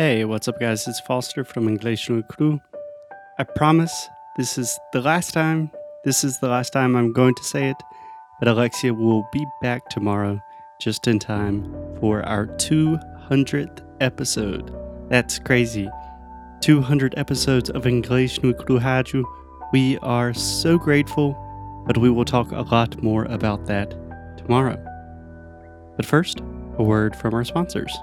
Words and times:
Hey, 0.00 0.24
what's 0.24 0.48
up, 0.48 0.58
guys? 0.58 0.88
It's 0.88 0.98
Foster 1.00 1.44
from 1.44 1.68
English 1.68 2.08
no 2.08 2.22
Cru. 2.22 2.58
I 3.38 3.44
promise 3.44 4.08
this 4.38 4.56
is 4.56 4.78
the 4.94 5.02
last 5.02 5.34
time. 5.34 5.70
This 6.06 6.24
is 6.24 6.38
the 6.38 6.48
last 6.48 6.72
time 6.72 6.96
I'm 6.96 7.12
going 7.12 7.34
to 7.34 7.44
say 7.44 7.68
it, 7.68 7.76
but 8.38 8.48
Alexia 8.48 8.94
will 8.94 9.28
be 9.30 9.44
back 9.60 9.90
tomorrow 9.90 10.40
just 10.80 11.06
in 11.06 11.18
time 11.18 11.70
for 12.00 12.22
our 12.22 12.46
200th 12.46 13.84
episode. 14.00 14.74
That's 15.10 15.38
crazy. 15.38 15.90
200 16.62 17.12
episodes 17.18 17.68
of 17.68 17.86
English 17.86 18.42
no 18.42 18.54
Cru 18.54 18.80
Rádio. 18.80 19.22
We 19.70 19.98
are 19.98 20.32
so 20.32 20.78
grateful, 20.78 21.36
but 21.86 21.98
we 21.98 22.08
will 22.08 22.24
talk 22.24 22.52
a 22.52 22.62
lot 22.62 23.02
more 23.02 23.26
about 23.26 23.66
that 23.66 23.90
tomorrow. 24.38 24.82
But 25.96 26.06
first, 26.06 26.40
a 26.78 26.82
word 26.82 27.14
from 27.14 27.34
our 27.34 27.44
sponsors. 27.44 27.94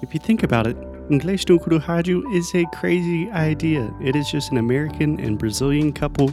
If 0.00 0.14
you 0.14 0.20
think 0.20 0.44
about 0.44 0.68
it, 0.68 0.76
Inglês 1.10 1.48
no 1.48 1.58
Rádio 1.58 2.22
is 2.32 2.54
a 2.54 2.64
crazy 2.76 3.28
idea. 3.32 3.92
It 4.00 4.14
is 4.14 4.30
just 4.30 4.52
an 4.52 4.58
American 4.58 5.18
and 5.18 5.36
Brazilian 5.36 5.92
couple 5.92 6.32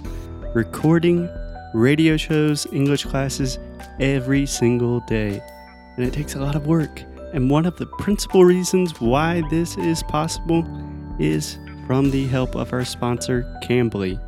recording 0.53 1.27
radio 1.73 2.17
shows, 2.17 2.67
English 2.71 3.05
classes 3.05 3.57
every 3.99 4.45
single 4.45 4.99
day. 5.07 5.41
And 5.97 6.05
it 6.05 6.13
takes 6.13 6.35
a 6.35 6.39
lot 6.39 6.55
of 6.55 6.67
work. 6.67 7.03
And 7.33 7.49
one 7.49 7.65
of 7.65 7.77
the 7.77 7.87
principal 7.97 8.45
reasons 8.45 9.01
why 9.01 9.41
this 9.49 9.75
is 9.77 10.03
possible 10.03 10.63
is 11.19 11.57
from 11.87 12.11
the 12.11 12.27
help 12.27 12.55
of 12.55 12.71
our 12.71 12.85
sponsor, 12.85 13.43
Cambly. 13.63 14.19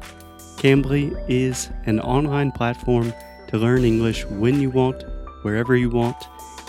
Cambly 0.58 1.14
is 1.30 1.70
an 1.86 2.00
online 2.00 2.52
platform 2.52 3.14
to 3.50 3.58
learn 3.60 3.86
English 3.86 4.26
when 4.26 4.60
you 4.60 4.72
want, 4.72 5.04
wherever 5.44 5.76
you 5.76 5.92
want, 5.92 6.18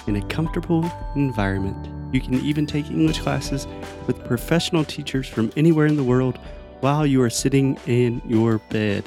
in 0.07 0.17
a 0.17 0.27
comfortable 0.27 0.91
environment. 1.15 1.89
You 2.15 2.21
can 2.21 2.35
even 2.35 2.67
take 2.67 2.91
English 2.91 3.21
classes 3.21 3.67
with 4.07 4.25
professional 4.25 4.85
teachers 4.85 5.29
from 5.29 5.53
anywhere 5.57 5.87
in 5.87 5.97
the 5.97 6.05
world 6.05 6.39
while 6.81 7.07
you 7.07 7.23
are 7.23 7.31
sitting 7.31 7.79
in 7.87 8.21
your 8.27 8.59
bed. 8.71 9.05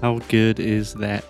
How 0.00 0.18
good 0.28 0.58
is 0.58 0.94
that? 0.94 1.24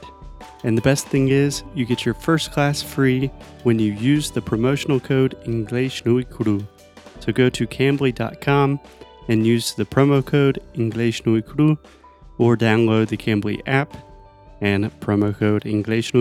And 0.63 0.77
the 0.77 0.83
best 0.83 1.07
thing 1.09 1.29
is, 1.29 1.63
you 1.75 1.87
get 1.87 2.05
your 2.05 2.15
first 2.15 2.53
class 2.53 2.83
free 2.83 3.31
when 3.63 3.79
you 3.79 3.93
use 3.93 4.31
the 4.31 4.43
promotional 4.43 5.01
code 5.01 5.37
English. 5.45 6.03
So 6.05 7.33
go 7.33 7.51
to 7.51 7.67
cambly.com 7.67 8.81
and 9.29 9.47
use 9.47 9.75
the 9.75 9.85
promo 9.85 10.25
code 10.25 10.61
English 10.75 11.23
or 11.27 12.57
download 12.57 13.09
the 13.09 13.17
Cambly 13.17 13.61
app 13.67 13.97
and 14.61 14.85
promo 15.01 15.37
code 15.37 15.67
English. 15.67 16.13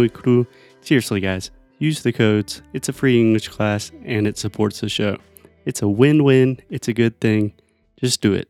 Seriously, 0.81 1.19
guys, 1.19 1.51
use 1.79 2.03
the 2.03 2.11
codes. 2.11 2.61
It's 2.73 2.89
a 2.89 2.93
free 2.93 3.19
English 3.19 3.47
class 3.47 3.91
and 4.05 4.27
it 4.27 4.37
supports 4.37 4.81
the 4.81 4.89
show. 4.89 5.17
It's 5.65 5.81
a 5.81 5.87
win 5.87 6.23
win, 6.23 6.59
it's 6.69 6.87
a 6.87 6.93
good 6.93 7.19
thing. 7.19 7.53
Just 7.99 8.21
do 8.21 8.33
it. 8.33 8.47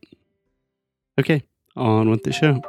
Ok, 1.18 1.42
on 1.76 2.10
with 2.10 2.24
the 2.24 2.32
show. 2.32 2.60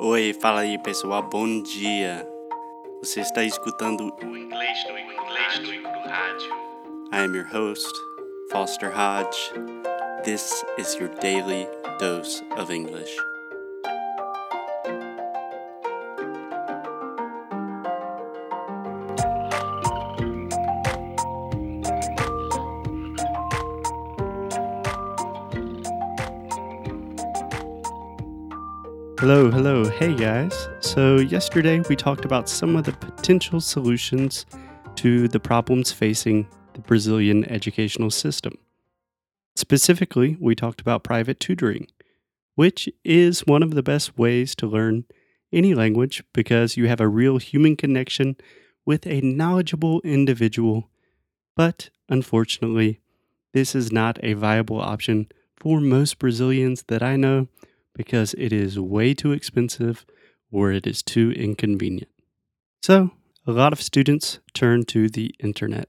Oi, 0.00 0.32
fala 0.32 0.60
aí 0.60 0.78
pessoal, 0.78 1.22
bom 1.22 1.62
dia. 1.62 2.26
Você 3.02 3.20
está 3.20 3.44
escutando 3.44 4.12
o 4.22 4.36
Inglês 4.36 4.84
no 4.88 4.98
Inglês 4.98 5.58
no 5.60 5.88
Rádio. 6.08 6.50
I 7.12 7.20
am 7.20 7.34
your 7.34 7.46
host, 7.46 7.94
Foster 8.50 8.90
Hodge. 8.90 9.52
This 10.24 10.64
is 10.78 10.94
your 10.96 11.08
daily 11.20 11.66
dose 11.98 12.42
of 12.56 12.70
English. 12.70 13.16
Hello, 29.18 29.50
hello. 29.50 29.84
Hey 29.84 30.14
guys. 30.14 30.68
So, 30.78 31.16
yesterday 31.16 31.80
we 31.88 31.96
talked 31.96 32.24
about 32.24 32.48
some 32.48 32.76
of 32.76 32.84
the 32.84 32.92
potential 32.92 33.60
solutions 33.60 34.46
to 34.94 35.26
the 35.26 35.40
problems 35.40 35.90
facing 35.90 36.46
the 36.74 36.82
Brazilian 36.82 37.44
educational 37.46 38.12
system. 38.12 38.56
Specifically, 39.56 40.36
we 40.38 40.54
talked 40.54 40.80
about 40.80 41.02
private 41.02 41.40
tutoring, 41.40 41.88
which 42.54 42.88
is 43.02 43.40
one 43.40 43.64
of 43.64 43.74
the 43.74 43.82
best 43.82 44.16
ways 44.16 44.54
to 44.54 44.68
learn 44.68 45.04
any 45.52 45.74
language 45.74 46.22
because 46.32 46.76
you 46.76 46.86
have 46.86 47.00
a 47.00 47.08
real 47.08 47.38
human 47.38 47.74
connection 47.74 48.36
with 48.86 49.04
a 49.04 49.20
knowledgeable 49.20 50.00
individual. 50.02 50.90
But 51.56 51.90
unfortunately, 52.08 53.00
this 53.52 53.74
is 53.74 53.90
not 53.90 54.22
a 54.22 54.34
viable 54.34 54.80
option 54.80 55.26
for 55.56 55.80
most 55.80 56.20
Brazilians 56.20 56.84
that 56.86 57.02
I 57.02 57.16
know 57.16 57.48
because 57.98 58.32
it 58.38 58.52
is 58.52 58.78
way 58.78 59.12
too 59.12 59.32
expensive 59.32 60.06
or 60.52 60.70
it 60.70 60.86
is 60.86 61.02
too 61.02 61.32
inconvenient. 61.32 62.08
So, 62.80 63.10
a 63.44 63.50
lot 63.50 63.72
of 63.72 63.82
students 63.82 64.38
turn 64.54 64.84
to 64.84 65.08
the 65.08 65.34
internet. 65.40 65.88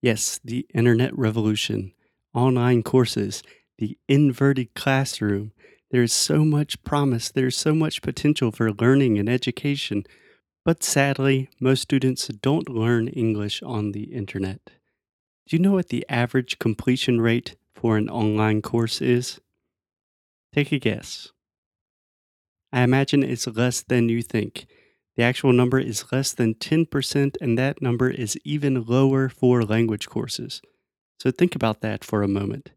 Yes, 0.00 0.38
the 0.44 0.66
internet 0.72 1.16
revolution, 1.18 1.92
online 2.32 2.84
courses, 2.84 3.42
the 3.76 3.98
inverted 4.08 4.72
classroom. 4.74 5.50
There 5.90 6.04
is 6.04 6.12
so 6.12 6.44
much 6.44 6.82
promise, 6.84 7.28
there's 7.28 7.56
so 7.56 7.74
much 7.74 8.02
potential 8.02 8.52
for 8.52 8.72
learning 8.72 9.18
and 9.18 9.28
education. 9.28 10.04
But 10.64 10.84
sadly, 10.84 11.50
most 11.60 11.82
students 11.82 12.28
don't 12.28 12.68
learn 12.68 13.08
English 13.08 13.62
on 13.64 13.90
the 13.90 14.04
internet. 14.04 14.60
Do 15.48 15.56
you 15.56 15.58
know 15.58 15.72
what 15.72 15.88
the 15.88 16.06
average 16.08 16.60
completion 16.60 17.20
rate 17.20 17.56
for 17.74 17.96
an 17.96 18.08
online 18.08 18.62
course 18.62 19.02
is? 19.02 19.40
Take 20.54 20.72
a 20.72 20.78
guess. 20.78 21.28
I 22.72 22.82
imagine 22.82 23.22
it's 23.22 23.46
less 23.46 23.82
than 23.82 24.08
you 24.08 24.22
think. 24.22 24.66
The 25.16 25.22
actual 25.22 25.52
number 25.52 25.78
is 25.78 26.10
less 26.12 26.32
than 26.32 26.54
10%, 26.54 27.36
and 27.40 27.58
that 27.58 27.82
number 27.82 28.10
is 28.10 28.38
even 28.44 28.84
lower 28.84 29.28
for 29.28 29.62
language 29.62 30.08
courses. 30.08 30.62
So 31.18 31.30
think 31.30 31.54
about 31.54 31.80
that 31.82 32.04
for 32.04 32.22
a 32.22 32.28
moment. 32.28 32.70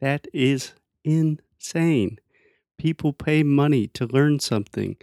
That 0.00 0.26
is 0.32 0.72
insane. 1.04 2.18
People 2.78 3.12
pay 3.12 3.42
money 3.42 3.86
to 3.88 4.06
learn 4.06 4.40
something, 4.40 4.96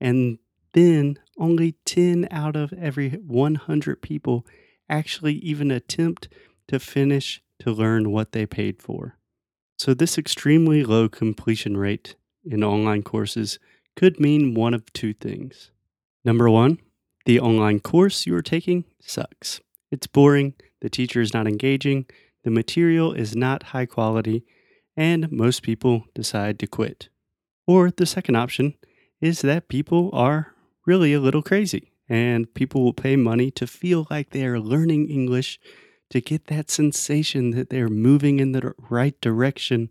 and 0.00 0.38
then 0.74 1.18
only 1.38 1.76
10 1.84 2.28
out 2.30 2.56
of 2.56 2.72
every 2.72 3.10
100 3.10 4.02
people 4.02 4.46
actually 4.88 5.34
even 5.34 5.70
attempt 5.70 6.28
to 6.68 6.78
finish 6.78 7.42
to 7.60 7.70
learn 7.70 8.10
what 8.10 8.32
they 8.32 8.44
paid 8.44 8.82
for. 8.82 9.16
So, 9.76 9.92
this 9.92 10.18
extremely 10.18 10.84
low 10.84 11.08
completion 11.08 11.76
rate 11.76 12.14
in 12.44 12.62
online 12.62 13.02
courses 13.02 13.58
could 13.96 14.20
mean 14.20 14.54
one 14.54 14.74
of 14.74 14.92
two 14.92 15.12
things. 15.12 15.70
Number 16.24 16.48
one, 16.48 16.78
the 17.26 17.40
online 17.40 17.80
course 17.80 18.26
you 18.26 18.34
are 18.36 18.42
taking 18.42 18.84
sucks. 19.00 19.60
It's 19.90 20.06
boring, 20.06 20.54
the 20.80 20.90
teacher 20.90 21.20
is 21.20 21.34
not 21.34 21.46
engaging, 21.46 22.06
the 22.44 22.50
material 22.50 23.12
is 23.12 23.34
not 23.34 23.62
high 23.62 23.86
quality, 23.86 24.44
and 24.96 25.30
most 25.32 25.62
people 25.62 26.04
decide 26.14 26.58
to 26.58 26.66
quit. 26.66 27.08
Or 27.66 27.90
the 27.90 28.06
second 28.06 28.36
option 28.36 28.74
is 29.20 29.40
that 29.40 29.68
people 29.68 30.10
are 30.12 30.54
really 30.86 31.14
a 31.14 31.20
little 31.20 31.42
crazy 31.42 31.92
and 32.08 32.52
people 32.52 32.84
will 32.84 32.92
pay 32.92 33.16
money 33.16 33.50
to 33.52 33.66
feel 33.66 34.06
like 34.10 34.30
they 34.30 34.44
are 34.44 34.60
learning 34.60 35.08
English 35.08 35.58
to 36.10 36.20
get 36.20 36.46
that 36.46 36.70
sensation 36.70 37.50
that 37.50 37.70
they're 37.70 37.88
moving 37.88 38.40
in 38.40 38.52
the 38.52 38.74
right 38.90 39.18
direction, 39.20 39.90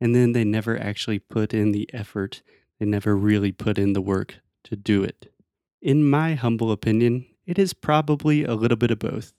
and 0.00 0.14
then 0.14 0.32
they 0.32 0.44
never 0.44 0.78
actually 0.78 1.18
put 1.18 1.54
in 1.54 1.72
the 1.72 1.88
effort. 1.92 2.42
They 2.78 2.86
never 2.86 3.16
really 3.16 3.52
put 3.52 3.78
in 3.78 3.92
the 3.92 4.00
work 4.00 4.36
to 4.64 4.76
do 4.76 5.02
it. 5.02 5.32
In 5.80 6.08
my 6.08 6.34
humble 6.34 6.72
opinion, 6.72 7.26
it 7.46 7.58
is 7.58 7.74
probably 7.74 8.44
a 8.44 8.54
little 8.54 8.76
bit 8.76 8.90
of 8.90 8.98
both. 8.98 9.32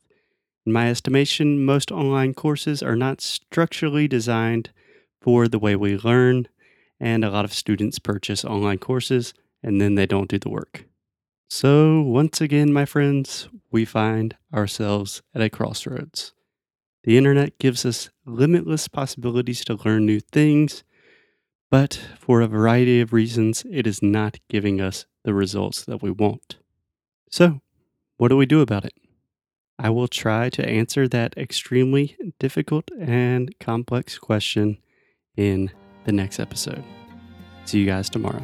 In 0.66 0.72
my 0.72 0.90
estimation, 0.90 1.66
most 1.66 1.92
online 1.92 2.34
courses 2.34 2.82
are 2.82 2.96
not 2.96 3.22
structurally 3.22 4.08
designed 4.08 4.72
for 5.22 5.48
the 5.48 5.60
way 5.60 5.76
we 5.76 5.98
learn, 5.98 6.48
and 7.00 7.24
a 7.24 7.30
lot 7.30 7.46
of 7.46 7.54
students 7.54 8.00
purchase 8.00 8.46
online 8.46 8.78
courses 8.78 9.34
and 9.64 9.80
then 9.80 9.96
they 9.96 10.06
don't 10.06 10.30
do 10.30 10.38
the 10.38 10.50
work. 10.50 10.86
So, 11.56 12.02
once 12.02 12.42
again, 12.42 12.74
my 12.74 12.84
friends, 12.84 13.48
we 13.70 13.86
find 13.86 14.36
ourselves 14.52 15.22
at 15.36 15.42
a 15.44 15.52
crossroads. 15.52 16.34
The 17.04 17.16
internet 17.16 17.60
gives 17.60 17.86
us 17.86 18.10
limitless 18.26 18.88
possibilities 18.88 19.64
to 19.66 19.78
learn 19.86 20.08
new 20.08 20.20
things, 20.20 20.84
but 21.70 22.08
for 22.18 22.42
a 22.42 22.48
variety 22.48 23.02
of 23.02 23.14
reasons, 23.14 23.68
it 23.70 23.86
is 23.86 24.02
not 24.02 24.40
giving 24.50 24.82
us 24.82 25.06
the 25.26 25.36
results 25.36 25.86
that 25.86 26.02
we 26.02 26.10
want. 26.10 26.58
So, 27.30 27.62
what 28.18 28.30
do 28.30 28.38
we 28.38 28.48
do 28.48 28.62
about 28.62 28.86
it? 28.86 28.96
I 29.78 29.92
will 29.92 30.08
try 30.08 30.50
to 30.50 30.68
answer 30.68 31.08
that 31.08 31.38
extremely 31.38 32.18
difficult 32.40 32.90
and 33.00 33.54
complex 33.60 34.18
question 34.18 34.80
in 35.38 35.70
the 36.06 36.14
next 36.14 36.40
episode. 36.40 36.84
See 37.66 37.78
you 37.78 37.86
guys 37.86 38.10
tomorrow. 38.10 38.44